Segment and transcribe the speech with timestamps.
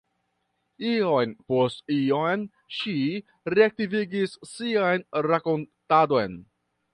[0.91, 2.45] Iom post iom
[2.77, 2.93] ŝi
[3.57, 6.41] reaktivigis sian rakontadon: